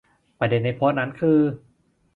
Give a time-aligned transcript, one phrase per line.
[0.39, 1.39] ประเด็นในโพสต์นั้นคือ